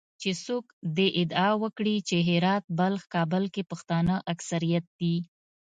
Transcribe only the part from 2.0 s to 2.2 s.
چې